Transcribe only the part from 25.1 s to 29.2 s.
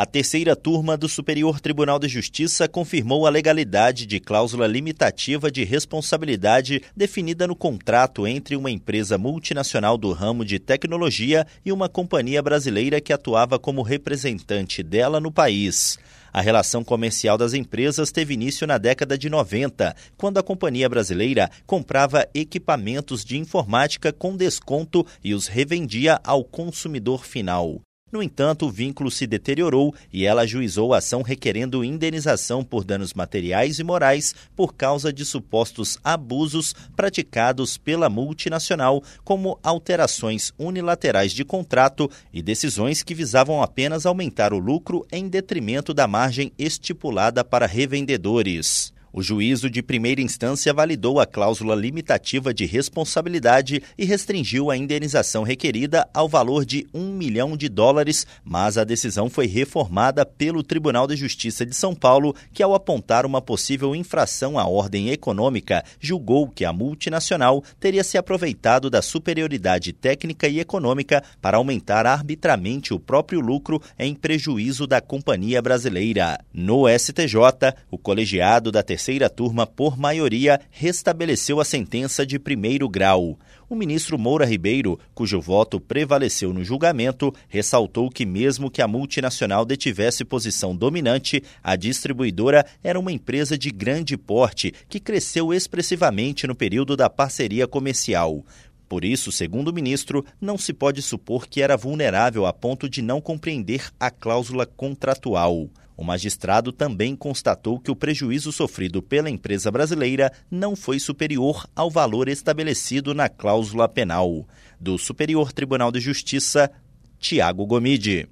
e os revendia ao consumidor final. No entanto, o vínculo